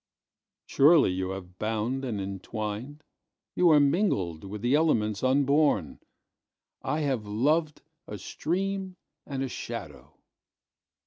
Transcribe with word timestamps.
Surely 0.65 1.11
you 1.11 1.31
are 1.31 1.41
bound 1.41 2.03
and 2.03 2.19
entwined, 2.19 3.03
You 3.55 3.69
are 3.69 3.79
mingled 3.79 4.43
with 4.43 4.63
the 4.63 4.73
elements 4.73 5.21
unborn;I 5.21 7.01
have 7.01 7.27
loved 7.27 7.83
a 8.07 8.17
stream 8.17 8.95
and 9.27 9.43
a 9.43 9.47
shadow. 9.47 10.17